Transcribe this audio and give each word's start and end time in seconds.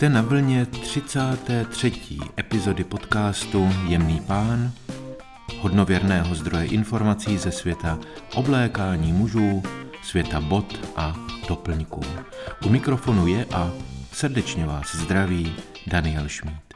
Jste 0.00 0.08
na 0.08 0.22
vlně 0.22 0.66
33. 0.66 1.92
epizody 2.38 2.84
podcastu 2.84 3.68
Jemný 3.88 4.20
pán, 4.26 4.72
hodnověrného 5.58 6.34
zdroje 6.34 6.66
informací 6.66 7.38
ze 7.38 7.52
světa 7.52 7.98
oblékání 8.34 9.12
mužů, 9.12 9.62
světa 10.02 10.40
bot 10.40 10.80
a 10.96 11.16
doplňků. 11.48 12.00
U 12.66 12.68
mikrofonu 12.68 13.26
je 13.26 13.44
a 13.44 13.72
srdečně 14.12 14.66
vás 14.66 14.96
zdraví 14.96 15.52
Daniel 15.86 16.28
Schmid. 16.28 16.74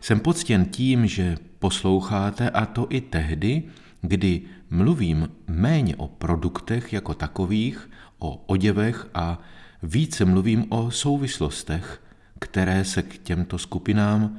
Jsem 0.00 0.20
poctěn 0.20 0.64
tím, 0.64 1.06
že 1.06 1.36
posloucháte 1.58 2.50
a 2.50 2.66
to 2.66 2.86
i 2.90 3.00
tehdy, 3.00 3.62
kdy 4.00 4.42
mluvím 4.70 5.28
méně 5.46 5.96
o 5.96 6.08
produktech 6.08 6.92
jako 6.92 7.14
takových, 7.14 7.90
o 8.18 8.36
oděvech 8.36 9.06
a 9.14 9.38
více 9.82 10.24
mluvím 10.24 10.66
o 10.68 10.90
souvislostech, 10.90 12.07
které 12.38 12.84
se 12.84 13.02
k 13.02 13.18
těmto 13.18 13.58
skupinám 13.58 14.38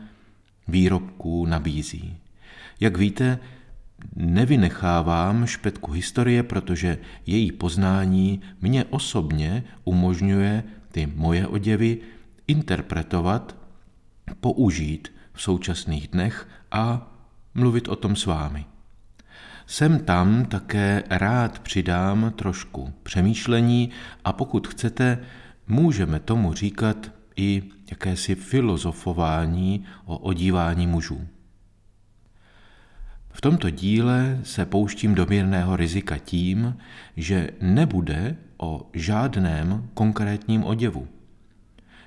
výrobků 0.67 1.45
nabízí. 1.45 2.17
Jak 2.80 2.98
víte, 2.98 3.40
nevynechávám 4.16 5.45
špetku 5.45 5.91
historie, 5.91 6.43
protože 6.43 6.98
její 7.26 7.52
poznání 7.52 8.41
mě 8.62 8.85
osobně 8.85 9.63
umožňuje 9.84 10.63
ty 10.91 11.12
moje 11.16 11.48
oděvy 11.48 11.98
interpretovat, 12.48 13.55
použít 14.41 15.12
v 15.34 15.41
současných 15.41 16.07
dnech 16.07 16.48
a 16.71 17.12
mluvit 17.54 17.88
o 17.88 17.95
tom 17.95 18.16
s 18.16 18.26
vámi. 18.26 18.66
Sem 19.68 19.99
tam 19.99 20.45
také 20.45 21.04
rád 21.09 21.59
přidám 21.59 22.34
trošku 22.35 22.93
přemýšlení 23.04 23.90
a 24.26 24.34
pokud 24.34 24.68
chcete, 24.68 25.20
můžeme 25.68 26.20
tomu 26.20 26.54
říkat 26.54 27.12
i 27.35 27.63
jakési 27.91 28.35
filozofování 28.35 29.85
o 30.05 30.18
odívání 30.18 30.87
mužů. 30.87 31.27
V 33.32 33.41
tomto 33.41 33.70
díle 33.70 34.40
se 34.43 34.65
pouštím 34.65 35.15
do 35.15 35.26
mírného 35.26 35.76
rizika 35.76 36.17
tím, 36.17 36.77
že 37.17 37.49
nebude 37.62 38.35
o 38.57 38.90
žádném 38.93 39.90
konkrétním 39.93 40.63
oděvu. 40.63 41.07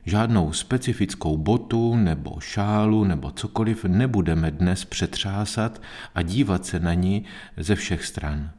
Žádnou 0.05 0.53
specifickou 0.53 1.37
botu 1.37 1.97
nebo 1.97 2.41
šálu 2.41 3.05
nebo 3.05 3.31
cokoliv 3.31 3.85
nebudeme 3.85 4.51
dnes 4.51 4.85
přetřásat 4.85 5.83
a 6.15 6.23
dívat 6.23 6.67
se 6.67 6.81
na 6.81 6.95
ní 6.95 7.25
ze 7.57 7.75
všech 7.75 8.05
stran. 8.05 8.51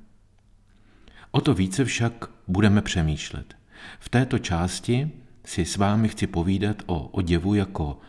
O 1.32 1.42
to 1.42 1.54
více 1.54 1.86
však 1.86 2.26
budeme 2.48 2.82
přemýšlet. 2.82 3.56
V 4.00 4.10
této 4.10 4.40
části 4.40 5.12
si 5.46 5.66
s 5.66 5.78
vámi 5.78 6.10
chci 6.10 6.28
povídat 6.28 6.84
o 6.86 7.00
oděvu 7.00 7.54
jako 7.54 8.00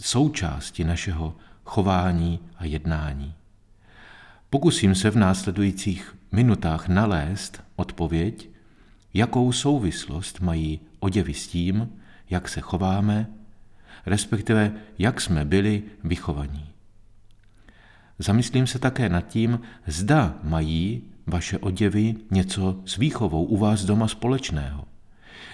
součásti 0.00 0.84
našeho 0.84 1.36
chování 1.64 2.40
a 2.56 2.64
jednání. 2.64 3.34
Pokusím 4.50 4.94
se 4.94 5.10
v 5.10 5.16
následujících 5.16 6.16
minutách 6.32 6.88
nalézt 6.88 7.62
odpověď, 7.76 8.48
jakou 9.14 9.52
souvislost 9.52 10.40
mají 10.40 10.80
oděvy 11.00 11.34
s 11.34 11.48
tím, 11.48 11.88
jak 12.30 12.48
se 12.48 12.60
chováme, 12.60 13.26
respektive 14.06 14.72
jak 14.98 15.20
jsme 15.20 15.44
byli 15.44 15.82
vychovaní. 16.04 16.70
Zamyslím 18.18 18.66
se 18.66 18.78
také 18.78 19.08
nad 19.08 19.20
tím, 19.20 19.60
zda 19.86 20.38
mají 20.42 21.02
vaše 21.26 21.58
oděvy 21.58 22.14
něco 22.30 22.82
s 22.84 22.96
výchovou 22.96 23.44
u 23.44 23.56
vás 23.56 23.84
doma 23.84 24.08
společného. 24.08 24.84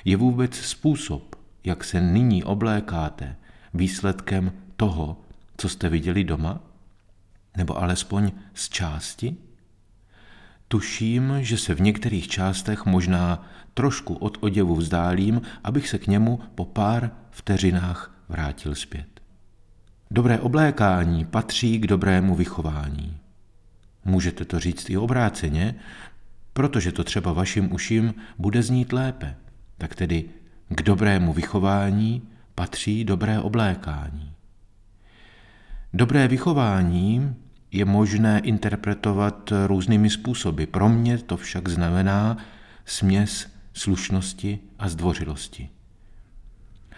Je 0.05 0.17
vůbec 0.17 0.55
způsob, 0.55 1.37
jak 1.65 1.85
se 1.85 2.01
nyní 2.01 2.45
oblékáte, 2.45 3.37
výsledkem 3.75 4.53
toho, 4.77 5.21
co 5.57 5.69
jste 5.69 5.89
viděli 5.89 6.25
doma? 6.25 6.61
Nebo 7.57 7.79
alespoň 7.79 8.33
z 8.55 8.69
části? 8.69 9.37
Tuším, 10.69 11.33
že 11.41 11.59
se 11.59 11.75
v 11.75 11.81
některých 11.81 12.29
částech 12.29 12.87
možná 12.87 13.47
trošku 13.75 14.15
od 14.15 14.39
oděvu 14.41 14.77
vzdálím, 14.77 15.43
abych 15.65 15.89
se 15.89 15.99
k 15.99 16.07
němu 16.07 16.41
po 16.55 16.65
pár 16.65 17.11
vteřinách 17.31 18.15
vrátil 18.29 18.75
zpět. 18.75 19.07
Dobré 20.11 20.39
oblékání 20.39 21.25
patří 21.25 21.79
k 21.79 21.87
dobrému 21.87 22.35
vychování. 22.35 23.17
Můžete 24.05 24.45
to 24.45 24.61
říct 24.61 24.91
i 24.91 24.97
obráceně, 24.97 25.75
protože 26.53 26.93
to 26.93 27.05
třeba 27.05 27.33
vašim 27.33 27.73
uším 27.73 28.15
bude 28.39 28.63
znít 28.63 28.93
lépe. 28.93 29.37
Tak 29.81 29.95
tedy 29.95 30.25
k 30.69 30.83
dobrému 30.83 31.33
vychování 31.33 32.23
patří 32.55 33.05
dobré 33.05 33.41
oblékání. 33.41 34.33
Dobré 35.95 36.29
vychování 36.29 37.35
je 37.73 37.85
možné 37.85 38.41
interpretovat 38.41 39.53
různými 39.67 40.11
způsoby. 40.11 40.65
Pro 40.65 40.89
mě 40.89 41.19
to 41.19 41.37
však 41.37 41.69
znamená 41.69 42.37
směs 42.85 43.47
slušnosti 43.73 44.59
a 44.79 44.89
zdvořilosti. 44.89 45.69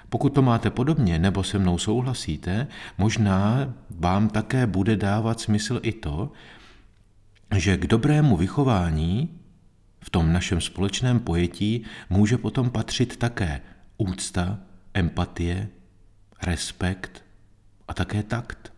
Pokud 0.08 0.34
to 0.34 0.42
máte 0.42 0.70
podobně 0.70 1.18
nebo 1.18 1.44
se 1.44 1.58
mnou 1.58 1.78
souhlasíte, 1.78 2.66
možná 2.98 3.72
vám 3.90 4.28
také 4.28 4.66
bude 4.66 4.96
dávat 4.96 5.40
smysl 5.40 5.80
i 5.82 5.92
to, 5.92 6.32
že 7.56 7.76
k 7.76 7.86
dobrému 7.86 8.36
vychování 8.36 9.41
v 10.02 10.10
tom 10.10 10.32
našem 10.32 10.60
společném 10.60 11.20
pojetí 11.20 11.84
může 12.10 12.38
potom 12.38 12.70
patřit 12.70 13.16
také 13.16 13.60
úcta, 13.96 14.58
empatie, 14.94 15.68
respekt 16.42 17.24
a 17.88 17.94
také 17.94 18.22
takt. 18.22 18.72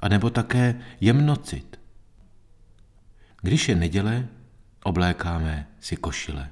A 0.00 0.08
nebo 0.08 0.30
také 0.30 0.80
jemnocit. 1.00 1.80
Když 3.42 3.68
je 3.68 3.74
neděle, 3.74 4.28
oblékáme 4.84 5.68
si 5.80 5.96
košile. 5.96 6.48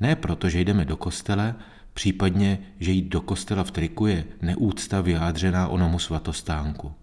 Ne 0.00 0.16
proto, 0.16 0.48
že 0.48 0.60
jdeme 0.60 0.84
do 0.84 0.96
kostele, 0.96 1.54
případně, 1.92 2.58
že 2.80 2.92
jít 2.92 3.08
do 3.08 3.20
kostela 3.20 3.64
v 3.64 3.70
triku 3.70 4.06
je 4.06 4.24
neúcta 4.42 5.00
vyjádřená 5.00 5.68
onomu 5.68 5.98
svatostánku. 5.98 6.94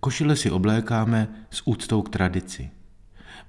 Košile 0.00 0.36
si 0.36 0.50
oblékáme 0.50 1.28
s 1.50 1.62
úctou 1.64 2.02
k 2.02 2.08
tradici. 2.08 2.70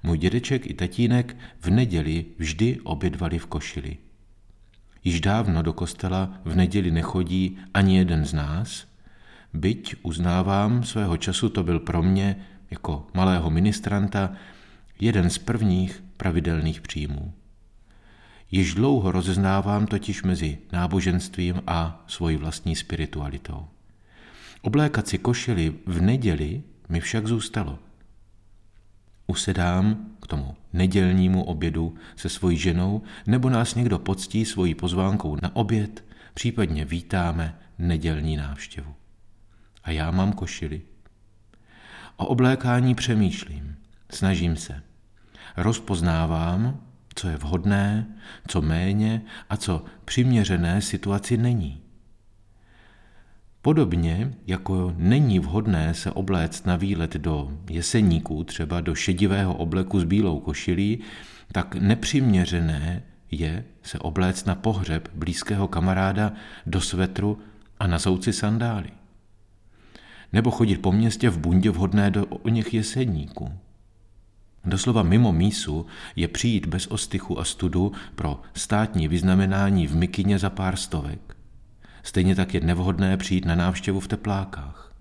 Můj 0.02 0.18
dědeček 0.18 0.70
i 0.70 0.74
tatínek 0.74 1.36
v 1.60 1.70
neděli 1.70 2.24
vždy 2.38 2.80
obědvali 2.80 3.38
v 3.38 3.46
košili. 3.46 3.96
Již 5.04 5.20
dávno 5.20 5.62
do 5.62 5.72
kostela 5.72 6.40
v 6.44 6.56
neděli 6.56 6.90
nechodí 6.90 7.58
ani 7.74 7.98
jeden 7.98 8.24
z 8.24 8.32
nás, 8.32 8.86
byť 9.52 9.96
uznávám, 10.02 10.84
svého 10.84 11.16
času 11.16 11.48
to 11.48 11.62
byl 11.62 11.80
pro 11.80 12.02
mě, 12.02 12.36
jako 12.70 13.06
malého 13.14 13.50
ministranta, 13.50 14.32
jeden 15.00 15.30
z 15.30 15.38
prvních 15.38 16.04
pravidelných 16.16 16.80
příjmů. 16.80 17.32
Již 18.50 18.74
dlouho 18.74 19.12
rozeznávám 19.12 19.86
totiž 19.86 20.22
mezi 20.22 20.58
náboženstvím 20.72 21.62
a 21.66 22.04
svojí 22.06 22.36
vlastní 22.36 22.76
spiritualitou. 22.76 23.66
Oblékat 24.62 25.08
si 25.08 25.18
košili 25.18 25.74
v 25.86 26.02
neděli 26.02 26.62
mi 26.88 27.00
však 27.00 27.26
zůstalo. 27.26 27.78
Usedám 29.32 30.06
k 30.22 30.26
tomu 30.26 30.56
nedělnímu 30.72 31.44
obědu 31.44 31.94
se 32.16 32.28
svojí 32.28 32.58
ženou, 32.58 33.02
nebo 33.26 33.50
nás 33.50 33.74
někdo 33.74 33.98
poctí 33.98 34.44
svojí 34.44 34.74
pozvánkou 34.74 35.36
na 35.42 35.56
oběd, 35.56 36.04
případně 36.34 36.84
vítáme 36.84 37.58
nedělní 37.78 38.36
návštěvu. 38.36 38.94
A 39.84 39.90
já 39.90 40.10
mám 40.10 40.32
košili. 40.32 40.82
O 42.16 42.26
oblékání 42.26 42.94
přemýšlím, 42.94 43.76
snažím 44.10 44.56
se. 44.56 44.82
Rozpoznávám, 45.56 46.80
co 47.14 47.28
je 47.28 47.36
vhodné, 47.36 48.06
co 48.48 48.62
méně 48.62 49.22
a 49.50 49.56
co 49.56 49.84
přiměřené 50.04 50.80
situaci 50.80 51.36
není. 51.36 51.81
Podobně 53.62 54.34
jako 54.46 54.94
není 54.96 55.38
vhodné 55.38 55.94
se 55.94 56.10
obléct 56.10 56.66
na 56.66 56.76
výlet 56.76 57.16
do 57.16 57.58
jeseníků, 57.70 58.44
třeba 58.44 58.80
do 58.80 58.94
šedivého 58.94 59.54
obleku 59.54 60.00
s 60.00 60.04
bílou 60.04 60.40
košilí, 60.40 60.98
tak 61.52 61.74
nepřiměřené 61.74 63.02
je 63.30 63.64
se 63.82 63.98
obléct 63.98 64.46
na 64.46 64.54
pohřeb 64.54 65.08
blízkého 65.14 65.68
kamaráda 65.68 66.32
do 66.66 66.80
svetru 66.80 67.38
a 67.80 67.86
na 67.86 67.98
souci 67.98 68.32
sandály. 68.32 68.90
Nebo 70.32 70.50
chodit 70.50 70.76
po 70.76 70.92
městě 70.92 71.30
v 71.30 71.38
bundě 71.38 71.70
vhodné 71.70 72.10
do 72.10 72.26
o 72.26 72.48
něch 72.48 72.74
jeseníků. 72.74 73.52
Doslova 74.64 75.02
mimo 75.02 75.32
mísu 75.32 75.86
je 76.16 76.28
přijít 76.28 76.66
bez 76.66 76.86
ostychu 76.86 77.38
a 77.38 77.44
studu 77.44 77.92
pro 78.14 78.40
státní 78.54 79.08
vyznamenání 79.08 79.86
v 79.86 79.96
mikině 79.96 80.38
za 80.38 80.50
pár 80.50 80.76
stovek. 80.76 81.41
Stejně 82.02 82.34
tak 82.34 82.54
je 82.54 82.60
nevhodné 82.60 83.16
přijít 83.16 83.44
na 83.44 83.54
návštěvu 83.54 84.00
v 84.00 84.08
teplákách. 84.08 84.92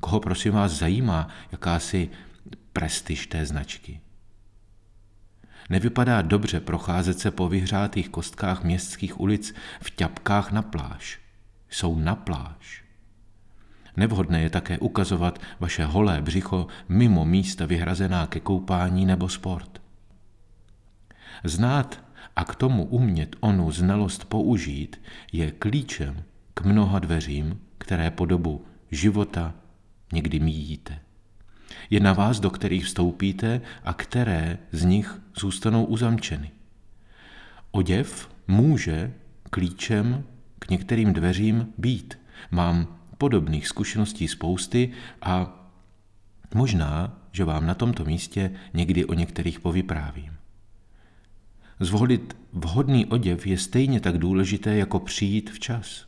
Koho 0.00 0.20
prosím 0.20 0.52
vás 0.52 0.72
zajímá 0.72 1.28
jakási 1.52 2.10
prestiž 2.72 3.26
té 3.26 3.46
značky? 3.46 4.00
Nevypadá 5.70 6.22
dobře 6.22 6.60
procházet 6.60 7.18
se 7.18 7.30
po 7.30 7.48
vyhřátých 7.48 8.08
kostkách 8.08 8.64
městských 8.64 9.20
ulic 9.20 9.54
v 9.80 9.90
ťapkách 9.90 10.52
na 10.52 10.62
pláž. 10.62 11.20
jsou 11.70 11.98
na 11.98 12.14
pláž. 12.14 12.84
Nevhodné 13.96 14.42
je 14.42 14.50
také 14.50 14.78
ukazovat 14.78 15.40
vaše 15.60 15.84
holé 15.84 16.22
břicho 16.22 16.66
mimo 16.88 17.24
místa 17.24 17.66
vyhrazená 17.66 18.26
ke 18.26 18.40
koupání 18.40 19.06
nebo 19.06 19.28
sport. 19.28 19.82
Znát 21.44 22.04
a 22.36 22.44
k 22.44 22.54
tomu 22.54 22.84
umět 22.84 23.36
onu 23.40 23.70
znalost 23.70 24.24
použít 24.24 25.00
je 25.32 25.50
klíčem 25.50 26.22
k 26.54 26.60
mnoha 26.60 26.98
dveřím, 26.98 27.60
které 27.78 28.10
po 28.10 28.26
dobu 28.26 28.64
života 28.90 29.54
někdy 30.12 30.40
míjíte. 30.40 30.98
Je 31.90 32.00
na 32.00 32.12
vás, 32.12 32.40
do 32.40 32.50
kterých 32.50 32.84
vstoupíte 32.84 33.60
a 33.84 33.92
které 33.92 34.58
z 34.72 34.84
nich 34.84 35.20
zůstanou 35.38 35.84
uzamčeny. 35.84 36.50
Oděv 37.70 38.30
může 38.48 39.12
klíčem 39.50 40.24
k 40.58 40.70
některým 40.70 41.12
dveřím 41.12 41.68
být. 41.78 42.18
Mám 42.50 42.98
podobných 43.18 43.68
zkušeností 43.68 44.28
spousty 44.28 44.92
a 45.22 45.60
možná, 46.54 47.18
že 47.32 47.44
vám 47.44 47.66
na 47.66 47.74
tomto 47.74 48.04
místě 48.04 48.50
někdy 48.74 49.04
o 49.04 49.14
některých 49.14 49.60
povyprávím. 49.60 50.33
Zvolit 51.80 52.36
vhodný 52.52 53.06
oděv 53.06 53.46
je 53.46 53.58
stejně 53.58 54.00
tak 54.00 54.18
důležité, 54.18 54.76
jako 54.76 55.00
přijít 55.00 55.50
včas. 55.50 56.06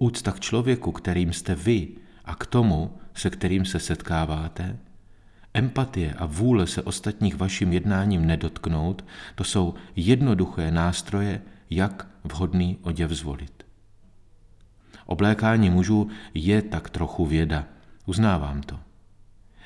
Úcta 0.00 0.32
k 0.32 0.40
člověku, 0.40 0.92
kterým 0.92 1.32
jste 1.32 1.54
vy, 1.54 1.88
a 2.24 2.34
k 2.34 2.46
tomu, 2.46 2.98
se 3.14 3.30
kterým 3.30 3.64
se 3.64 3.80
setkáváte, 3.80 4.78
empatie 5.54 6.14
a 6.14 6.26
vůle 6.26 6.66
se 6.66 6.82
ostatních 6.82 7.36
vaším 7.36 7.72
jednáním 7.72 8.26
nedotknout, 8.26 9.04
to 9.34 9.44
jsou 9.44 9.74
jednoduché 9.96 10.70
nástroje, 10.70 11.42
jak 11.70 12.08
vhodný 12.24 12.78
oděv 12.82 13.10
zvolit. 13.10 13.62
Oblékání 15.06 15.70
mužů 15.70 16.08
je 16.34 16.62
tak 16.62 16.90
trochu 16.90 17.26
věda, 17.26 17.66
uznávám 18.06 18.62
to. 18.62 18.80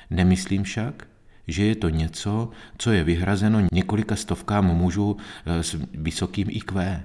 Nemyslím 0.09 0.63
však, 0.63 1.07
že 1.51 1.65
je 1.65 1.75
to 1.75 1.89
něco, 1.89 2.49
co 2.77 2.91
je 2.91 3.03
vyhrazeno 3.03 3.67
několika 3.71 4.15
stovkám 4.15 4.65
mužů 4.65 5.17
eh, 5.45 5.63
s 5.63 5.77
vysokým 5.93 6.47
IQ. 6.49 7.03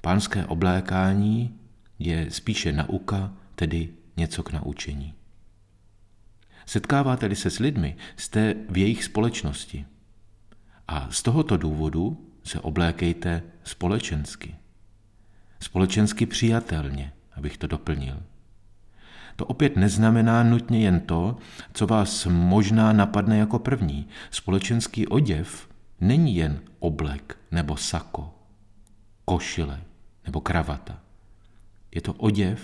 Pánské 0.00 0.46
oblékání 0.46 1.54
je 1.98 2.26
spíše 2.30 2.72
nauka, 2.72 3.32
tedy 3.54 3.88
něco 4.16 4.42
k 4.42 4.52
naučení. 4.52 5.14
Setkáváte-li 6.66 7.36
se 7.36 7.50
s 7.50 7.58
lidmi, 7.58 7.96
jste 8.16 8.54
v 8.68 8.78
jejich 8.78 9.04
společnosti. 9.04 9.86
A 10.88 11.08
z 11.10 11.22
tohoto 11.22 11.56
důvodu 11.56 12.30
se 12.44 12.60
oblékejte 12.60 13.42
společensky. 13.64 14.54
Společensky 15.60 16.26
přijatelně, 16.26 17.12
abych 17.32 17.58
to 17.58 17.66
doplnil. 17.66 18.22
To 19.38 19.46
opět 19.46 19.76
neznamená 19.76 20.42
nutně 20.42 20.80
jen 20.80 21.00
to, 21.00 21.36
co 21.72 21.86
vás 21.86 22.26
možná 22.30 22.92
napadne 22.92 23.38
jako 23.38 23.58
první. 23.58 24.08
Společenský 24.30 25.06
oděv 25.06 25.68
není 26.00 26.36
jen 26.36 26.60
oblek 26.78 27.38
nebo 27.50 27.76
sako, 27.76 28.34
košile 29.24 29.80
nebo 30.26 30.40
kravata. 30.40 30.98
Je 31.94 32.00
to 32.00 32.12
oděv, 32.12 32.60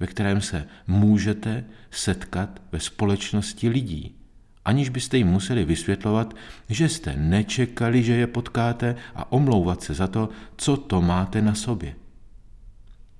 ve 0.00 0.06
kterém 0.06 0.40
se 0.40 0.68
můžete 0.86 1.64
setkat 1.90 2.62
ve 2.72 2.80
společnosti 2.80 3.68
lidí, 3.68 4.16
aniž 4.64 4.88
byste 4.88 5.16
jim 5.16 5.28
museli 5.28 5.64
vysvětlovat, 5.64 6.34
že 6.68 6.88
jste 6.88 7.16
nečekali, 7.16 8.02
že 8.02 8.12
je 8.12 8.26
potkáte 8.26 8.96
a 9.14 9.32
omlouvat 9.32 9.82
se 9.82 9.94
za 9.94 10.06
to, 10.06 10.28
co 10.56 10.76
to 10.76 11.02
máte 11.02 11.42
na 11.42 11.54
sobě. 11.54 11.94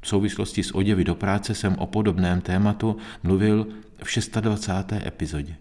V 0.00 0.08
souvislosti 0.08 0.62
s 0.62 0.74
oděvy 0.74 1.04
do 1.04 1.14
práce 1.14 1.54
jsem 1.54 1.74
o 1.78 1.86
podobném 1.86 2.40
tématu 2.40 2.96
mluvil 3.22 3.66
v 4.02 4.40
26. 4.40 4.92
epizodě. 4.92 5.56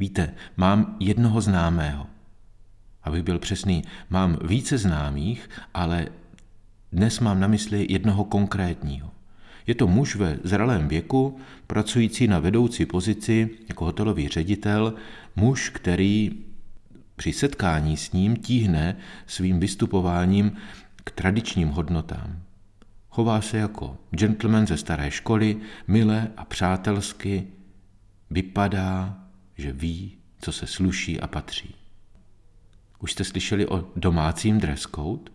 Víte, 0.00 0.34
mám 0.56 0.96
jednoho 1.00 1.40
známého. 1.40 2.06
Abych 3.02 3.22
byl 3.22 3.38
přesný, 3.38 3.84
mám 4.10 4.38
více 4.44 4.78
známých, 4.78 5.50
ale 5.74 6.08
dnes 6.92 7.20
mám 7.20 7.40
na 7.40 7.46
mysli 7.46 7.86
jednoho 7.90 8.24
konkrétního. 8.24 9.10
Je 9.66 9.74
to 9.74 9.86
muž 9.86 10.16
ve 10.16 10.38
zralém 10.44 10.88
věku, 10.88 11.38
pracující 11.66 12.26
na 12.26 12.38
vedoucí 12.38 12.86
pozici 12.86 13.50
jako 13.68 13.84
hotelový 13.84 14.28
ředitel, 14.28 14.94
muž, 15.36 15.68
který 15.70 16.30
při 17.16 17.32
setkání 17.32 17.96
s 17.96 18.12
ním 18.12 18.36
tíhne 18.36 18.96
svým 19.26 19.60
vystupováním 19.60 20.56
k 21.04 21.10
tradičním 21.10 21.68
hodnotám. 21.68 22.47
Chová 23.18 23.40
se 23.40 23.58
jako 23.58 23.98
gentleman 24.10 24.66
ze 24.66 24.76
staré 24.76 25.10
školy, 25.10 25.56
milé 25.86 26.30
a 26.36 26.44
přátelsky, 26.44 27.46
vypadá, 28.30 29.18
že 29.56 29.72
ví, 29.72 30.18
co 30.40 30.52
se 30.52 30.66
sluší 30.66 31.20
a 31.20 31.26
patří. 31.26 31.74
Už 32.98 33.12
jste 33.12 33.24
slyšeli 33.24 33.66
o 33.66 33.92
domácím 33.96 34.58
dress 34.58 34.86
code? 34.94 35.32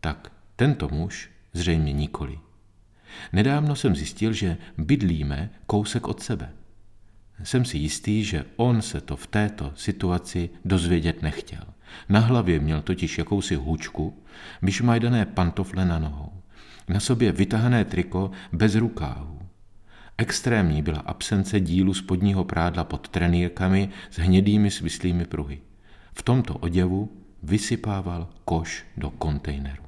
Tak 0.00 0.32
tento 0.56 0.88
muž 0.88 1.30
zřejmě 1.52 1.92
nikoli. 1.92 2.38
Nedávno 3.32 3.76
jsem 3.76 3.96
zjistil, 3.96 4.32
že 4.32 4.56
bydlíme 4.78 5.50
kousek 5.66 6.08
od 6.08 6.22
sebe. 6.22 6.52
Jsem 7.42 7.64
si 7.64 7.78
jistý, 7.78 8.24
že 8.24 8.44
on 8.56 8.82
se 8.82 9.00
to 9.00 9.16
v 9.16 9.26
této 9.26 9.72
situaci 9.76 10.50
dozvědět 10.64 11.22
nechtěl. 11.22 11.64
Na 12.08 12.20
hlavě 12.20 12.60
měl 12.60 12.82
totiž 12.82 13.18
jakousi 13.18 13.54
hůčku, 13.54 14.22
vyšmajdané 14.62 15.26
pantofle 15.26 15.84
na 15.84 15.98
nohou. 15.98 16.32
Na 16.88 17.00
sobě 17.00 17.32
vytahané 17.32 17.84
triko 17.84 18.30
bez 18.52 18.74
rukávu. 18.74 19.38
Extrémní 20.18 20.82
byla 20.82 20.98
absence 20.98 21.60
dílu 21.60 21.94
spodního 21.94 22.44
prádla 22.44 22.84
pod 22.84 23.08
trenýrkami 23.08 23.88
s 24.10 24.18
hnědými 24.18 24.70
svislými 24.70 25.24
pruhy. 25.24 25.60
V 26.14 26.22
tomto 26.22 26.54
oděvu 26.54 27.12
vysypával 27.42 28.28
koš 28.44 28.86
do 28.96 29.10
kontejneru. 29.10 29.82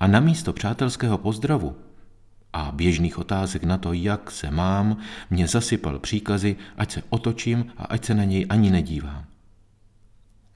A 0.00 0.06
na 0.06 0.20
místo 0.20 0.52
přátelského 0.52 1.18
pozdravu 1.18 1.76
a 2.52 2.72
běžných 2.72 3.18
otázek 3.18 3.64
na 3.64 3.78
to, 3.78 3.92
jak 3.92 4.30
se 4.30 4.50
mám, 4.50 4.96
mě 5.30 5.48
zasypal 5.48 5.98
příkazy, 5.98 6.56
ať 6.76 6.92
se 6.92 7.02
otočím 7.08 7.72
a 7.76 7.84
ať 7.84 8.04
se 8.04 8.14
na 8.14 8.24
něj 8.24 8.46
ani 8.48 8.70
nedívám. 8.70 9.24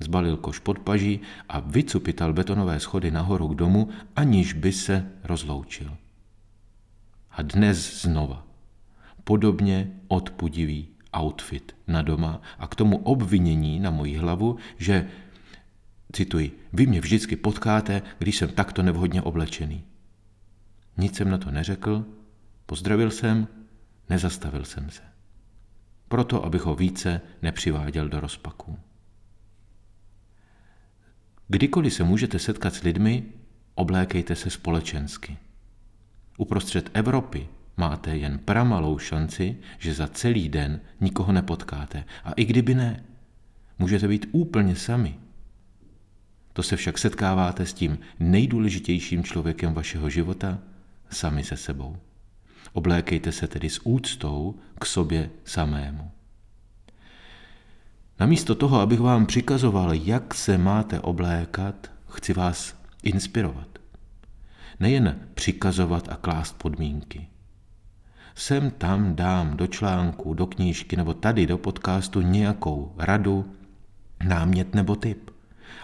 Zbalil 0.00 0.37
koš 0.37 0.58
pod 0.58 0.78
paží 0.78 1.20
a 1.48 1.60
vycupital 1.60 2.32
betonové 2.32 2.81
schody 2.81 3.10
nahoru 3.10 3.48
k 3.48 3.55
domu, 3.55 3.88
aniž 4.17 4.53
by 4.53 4.72
se 4.72 5.08
rozloučil. 5.24 5.96
A 7.31 7.43
dnes 7.43 8.03
znova. 8.03 8.46
Podobně 9.24 9.91
odpudivý 10.08 10.88
outfit 11.17 11.76
na 11.86 12.03
doma 12.03 12.41
a 12.58 12.67
k 12.67 12.74
tomu 12.74 12.96
obvinění 12.96 13.81
na 13.81 13.91
moji 13.91 14.17
hlavu, 14.17 14.56
že, 14.79 15.08
cituji, 16.12 16.58
vy 16.72 16.86
mě 16.86 17.00
vždycky 17.00 17.36
potkáte, 17.36 18.03
když 18.19 18.36
jsem 18.36 18.48
takto 18.48 18.82
nevhodně 18.82 19.22
oblečený. 19.22 19.84
Nic 20.96 21.17
jsem 21.17 21.31
na 21.31 21.38
to 21.38 21.50
neřekl, 21.50 22.05
pozdravil 22.67 23.10
jsem, 23.10 23.48
nezastavil 24.10 24.65
jsem 24.65 24.91
se. 24.91 25.03
Proto, 26.08 26.44
abych 26.44 26.62
ho 26.62 26.74
více 26.74 27.20
nepřiváděl 27.43 28.08
do 28.08 28.20
rozpaků. 28.20 28.79
Kdykoliv 31.48 31.94
se 31.94 32.05
můžete 32.05 32.38
setkat 32.38 32.74
s 32.74 32.82
lidmi, 32.82 33.24
oblékejte 33.74 34.36
se 34.36 34.50
společensky. 34.50 35.36
Uprostřed 36.38 36.91
Evropy 36.94 37.48
máte 37.76 38.17
jen 38.17 38.38
pramalou 38.38 38.98
šanci, 38.98 39.56
že 39.79 39.94
za 39.94 40.06
celý 40.06 40.48
den 40.48 40.81
nikoho 41.00 41.32
nepotkáte. 41.32 42.05
A 42.24 42.32
i 42.32 42.44
kdyby 42.44 42.74
ne, 42.74 43.05
můžete 43.79 44.08
být 44.08 44.26
úplně 44.32 44.76
sami. 44.76 45.19
To 46.53 46.62
se 46.62 46.76
však 46.76 46.98
setkáváte 46.98 47.67
s 47.67 47.72
tím 47.72 47.98
nejdůležitějším 48.20 49.24
člověkem 49.24 49.74
vašeho 49.74 50.10
života, 50.10 50.58
sami 51.10 51.44
se 51.44 51.56
sebou. 51.56 51.96
Oblékejte 52.72 53.32
se 53.32 53.46
tedy 53.46 53.70
s 53.70 53.81
úctou 53.84 54.55
k 54.81 54.86
sobě 54.86 55.31
samému. 55.44 56.10
Namísto 58.20 58.55
toho, 58.55 58.81
abych 58.81 59.01
vám 59.01 59.27
přikazoval, 59.27 59.94
jak 59.94 60.34
se 60.34 60.58
máte 60.58 61.01
oblékat, 61.01 61.91
chci 62.08 62.32
vás 62.32 62.75
inspirovat. 63.03 63.69
Nejen 64.81 65.20
přikazovat 65.34 66.08
a 66.08 66.17
klást 66.17 66.58
podmínky. 66.58 67.29
Sem 68.34 68.70
tam 68.70 69.15
dám 69.15 69.56
do 69.56 69.67
článku, 69.67 70.34
do 70.34 70.46
knížky 70.46 70.96
nebo 70.96 71.15
tady 71.15 71.46
do 71.46 71.58
podcastu 71.58 72.20
nějakou 72.20 72.94
radu, 72.98 73.53
námět 74.25 74.75
nebo 74.75 74.96
tip. 74.96 75.31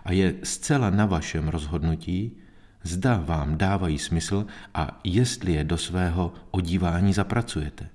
A 0.05 0.13
je 0.13 0.35
zcela 0.43 0.91
na 0.91 1.07
vašem 1.07 1.49
rozhodnutí, 1.49 2.37
zda 2.83 3.17
vám 3.17 3.59
dávají 3.59 3.99
smysl 3.99 4.47
a 4.75 5.01
jestli 5.05 5.53
je 5.53 5.65
do 5.65 5.79
svého 5.79 6.35
odívání 6.51 7.13
zapracujete. 7.13 7.89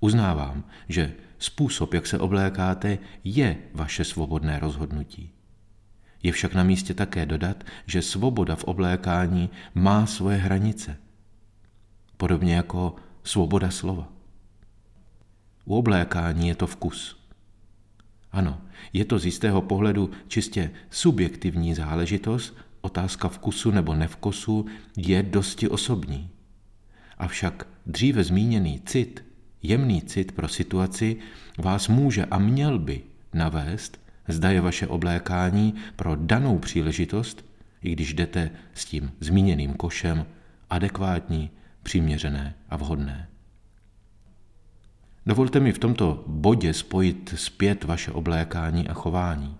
Uznávám, 0.00 0.64
že 0.88 1.12
způsob, 1.38 1.94
jak 1.94 2.06
se 2.06 2.18
oblékáte, 2.18 2.98
je 3.24 3.56
vaše 3.74 4.04
svobodné 4.04 4.58
rozhodnutí. 4.58 5.30
Je 6.22 6.32
však 6.32 6.54
na 6.54 6.62
místě 6.62 6.94
také 6.94 7.26
dodat, 7.26 7.64
že 7.86 8.02
svoboda 8.02 8.56
v 8.56 8.64
oblékání 8.64 9.50
má 9.74 10.06
svoje 10.06 10.36
hranice. 10.36 10.96
Podobně 12.16 12.54
jako 12.54 12.96
svoboda 13.24 13.70
slova. 13.70 14.08
U 15.64 15.76
oblékání 15.76 16.48
je 16.48 16.54
to 16.54 16.66
vkus. 16.66 17.20
Ano, 18.32 18.60
je 18.92 19.04
to 19.04 19.18
z 19.18 19.24
jistého 19.24 19.62
pohledu 19.62 20.10
čistě 20.28 20.70
subjektivní 20.90 21.74
záležitost, 21.74 22.56
otázka 22.80 23.28
vkusu 23.28 23.70
nebo 23.70 23.94
nevkusu 23.94 24.66
je 24.96 25.22
dosti 25.22 25.68
osobní. 25.68 26.30
Avšak 27.18 27.66
dříve 27.86 28.24
zmíněný 28.24 28.80
cit, 28.86 29.24
jemný 29.62 30.02
cit 30.02 30.32
pro 30.32 30.48
situaci, 30.48 31.16
vás 31.58 31.88
může 31.88 32.24
a 32.24 32.38
měl 32.38 32.78
by 32.78 33.02
navést, 33.34 34.00
zda 34.28 34.50
je 34.50 34.60
vaše 34.60 34.86
oblékání 34.86 35.74
pro 35.96 36.16
danou 36.16 36.58
příležitost, 36.58 37.44
i 37.82 37.92
když 37.92 38.14
jdete 38.14 38.50
s 38.74 38.84
tím 38.84 39.12
zmíněným 39.20 39.74
košem, 39.74 40.26
adekvátní, 40.70 41.50
přiměřené 41.82 42.54
a 42.68 42.76
vhodné. 42.76 43.28
Dovolte 45.26 45.60
mi 45.60 45.72
v 45.72 45.78
tomto 45.78 46.24
bodě 46.26 46.74
spojit 46.74 47.34
zpět 47.36 47.84
vaše 47.84 48.12
oblékání 48.12 48.88
a 48.88 48.94
chování. 48.94 49.56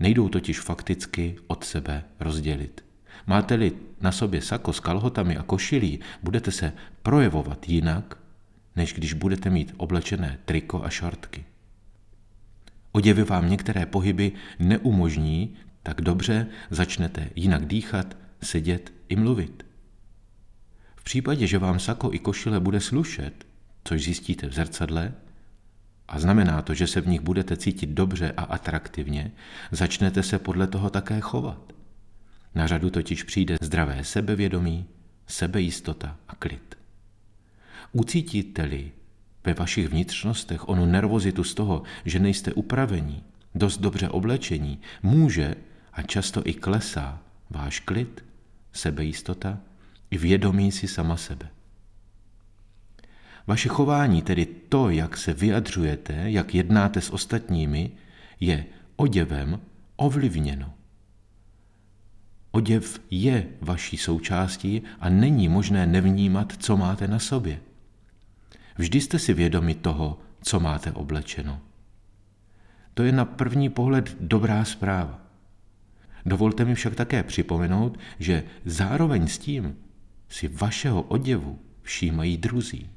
Nejdou 0.00 0.28
totiž 0.28 0.60
fakticky 0.60 1.36
od 1.46 1.64
sebe 1.64 2.04
rozdělit. 2.20 2.84
Máte-li 3.26 3.72
na 4.00 4.12
sobě 4.12 4.42
sako 4.42 4.72
s 4.72 4.80
kalhotami 4.80 5.36
a 5.36 5.42
košilí, 5.42 6.00
budete 6.22 6.50
se 6.50 6.72
projevovat 7.02 7.68
jinak, 7.68 8.18
než 8.76 8.92
když 8.92 9.12
budete 9.12 9.50
mít 9.50 9.74
oblečené 9.76 10.38
triko 10.44 10.84
a 10.84 10.90
šortky. 10.90 11.44
Oděvy 12.92 13.24
vám 13.24 13.50
některé 13.50 13.86
pohyby 13.86 14.32
neumožní, 14.58 15.54
tak 15.82 16.00
dobře 16.00 16.46
začnete 16.70 17.30
jinak 17.36 17.66
dýchat, 17.66 18.16
sedět 18.42 18.92
i 19.08 19.16
mluvit. 19.16 19.66
V 20.96 21.04
případě, 21.04 21.46
že 21.46 21.58
vám 21.58 21.78
sako 21.78 22.12
i 22.12 22.18
košile 22.18 22.60
bude 22.60 22.80
slušet, 22.80 23.46
což 23.84 24.04
zjistíte 24.04 24.46
v 24.46 24.52
zrcadle, 24.52 25.14
a 26.08 26.18
znamená 26.18 26.62
to, 26.62 26.74
že 26.74 26.86
se 26.86 27.00
v 27.00 27.08
nich 27.08 27.20
budete 27.20 27.56
cítit 27.56 27.90
dobře 27.90 28.32
a 28.36 28.42
atraktivně, 28.42 29.32
začnete 29.70 30.22
se 30.22 30.38
podle 30.38 30.66
toho 30.66 30.90
také 30.90 31.20
chovat. 31.20 31.72
Na 32.54 32.66
řadu 32.66 32.90
totiž 32.90 33.22
přijde 33.22 33.56
zdravé 33.60 34.04
sebevědomí, 34.04 34.86
sebejistota 35.26 36.16
a 36.28 36.34
klid. 36.34 36.78
Ucítíte-li 37.92 38.92
ve 39.44 39.54
vašich 39.54 39.88
vnitřnostech 39.88 40.68
onu 40.68 40.86
nervozitu 40.86 41.44
z 41.44 41.54
toho, 41.54 41.82
že 42.04 42.18
nejste 42.18 42.52
upravení, 42.52 43.22
dost 43.54 43.78
dobře 43.78 44.08
oblečení, 44.08 44.80
může 45.02 45.54
a 45.92 46.02
často 46.02 46.42
i 46.44 46.54
klesá 46.54 47.22
váš 47.50 47.80
klid, 47.80 48.24
sebejistota 48.72 49.58
i 50.10 50.18
vědomí 50.18 50.72
si 50.72 50.88
sama 50.88 51.16
sebe. 51.16 51.55
Vaše 53.46 53.68
chování, 53.68 54.22
tedy 54.22 54.46
to, 54.46 54.90
jak 54.90 55.16
se 55.16 55.32
vyjadřujete, 55.32 56.30
jak 56.30 56.54
jednáte 56.54 57.00
s 57.00 57.10
ostatními, 57.10 57.90
je 58.40 58.64
oděvem 58.96 59.60
ovlivněno. 59.96 60.74
Oděv 62.50 63.00
je 63.10 63.46
vaší 63.60 63.96
součástí 63.96 64.82
a 65.00 65.08
není 65.08 65.48
možné 65.48 65.86
nevnímat, 65.86 66.52
co 66.58 66.76
máte 66.76 67.08
na 67.08 67.18
sobě. 67.18 67.60
Vždy 68.78 69.00
jste 69.00 69.18
si 69.18 69.34
vědomi 69.34 69.74
toho, 69.74 70.18
co 70.42 70.60
máte 70.60 70.92
oblečeno. 70.92 71.60
To 72.94 73.02
je 73.02 73.12
na 73.12 73.24
první 73.24 73.68
pohled 73.68 74.16
dobrá 74.20 74.64
zpráva. 74.64 75.20
Dovolte 76.26 76.64
mi 76.64 76.74
však 76.74 76.94
také 76.94 77.22
připomenout, 77.22 77.98
že 78.18 78.42
zároveň 78.64 79.26
s 79.28 79.38
tím 79.38 79.76
si 80.28 80.48
vašeho 80.48 81.02
oděvu 81.02 81.58
všímají 81.82 82.36
druzí. 82.36 82.90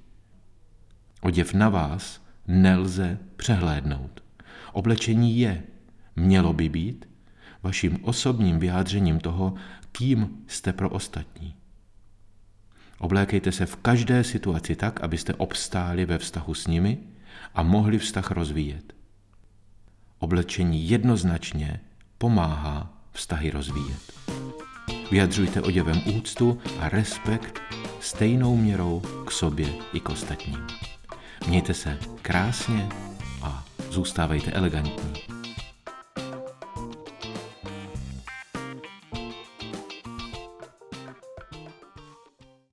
Oděv 1.21 1.53
na 1.53 1.69
vás 1.69 2.21
nelze 2.47 3.17
přehlédnout. 3.35 4.23
Oblečení 4.73 5.39
je, 5.39 5.63
mělo 6.15 6.53
by 6.53 6.69
být, 6.69 7.09
vaším 7.63 7.99
osobním 8.01 8.59
vyjádřením 8.59 9.19
toho, 9.19 9.53
kým 9.91 10.29
jste 10.47 10.73
pro 10.73 10.89
ostatní. 10.89 11.55
Oblékejte 12.99 13.51
se 13.51 13.65
v 13.65 13.75
každé 13.75 14.23
situaci 14.23 14.75
tak, 14.75 15.01
abyste 15.01 15.33
obstáli 15.33 16.05
ve 16.05 16.17
vztahu 16.17 16.53
s 16.53 16.67
nimi 16.67 16.97
a 17.55 17.63
mohli 17.63 17.99
vztah 17.99 18.31
rozvíjet. 18.31 18.93
Oblečení 20.19 20.89
jednoznačně 20.89 21.79
pomáhá 22.17 23.03
vztahy 23.11 23.51
rozvíjet. 23.51 24.13
Vyjadřujte 25.11 25.61
oděvem 25.61 26.01
úctu 26.17 26.61
a 26.79 26.89
respekt 26.89 27.59
stejnou 27.99 28.55
měrou 28.55 29.01
k 29.25 29.31
sobě 29.31 29.67
i 29.93 29.99
k 29.99 30.09
ostatním. 30.09 30.67
Mějte 31.47 31.73
se 31.73 31.97
krásně 32.21 32.89
a 33.41 33.63
zůstávejte 33.89 34.51
elegantní. 34.51 35.38